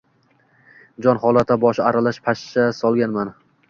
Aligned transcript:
Jon 1.07 1.21
holatda 1.27 1.59
boshi 1.67 1.87
aralash 1.93 2.23
panshaha 2.29 2.77
solganman. 2.83 3.37